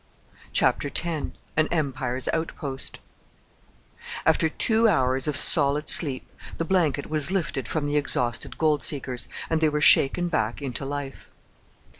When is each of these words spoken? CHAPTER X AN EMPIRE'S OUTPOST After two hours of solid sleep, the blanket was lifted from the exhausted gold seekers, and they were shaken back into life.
CHAPTER 0.51 0.87
X 0.87 1.01
AN 1.05 1.67
EMPIRE'S 1.71 2.27
OUTPOST 2.33 2.99
After 4.25 4.49
two 4.49 4.87
hours 4.87 5.27
of 5.27 5.37
solid 5.37 5.87
sleep, 5.89 6.27
the 6.57 6.65
blanket 6.65 7.07
was 7.07 7.29
lifted 7.29 7.67
from 7.67 7.85
the 7.85 7.97
exhausted 7.97 8.57
gold 8.57 8.81
seekers, 8.83 9.27
and 9.47 9.61
they 9.61 9.69
were 9.69 9.79
shaken 9.79 10.27
back 10.27 10.59
into 10.59 10.85
life. 10.85 11.29